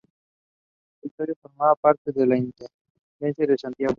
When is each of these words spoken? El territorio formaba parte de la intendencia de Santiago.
El 1.03 1.11
territorio 1.11 1.35
formaba 1.39 1.75
parte 1.75 2.11
de 2.11 2.25
la 2.25 2.35
intendencia 2.35 3.45
de 3.45 3.55
Santiago. 3.55 3.89